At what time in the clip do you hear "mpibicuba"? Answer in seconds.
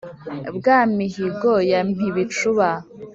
1.89-2.69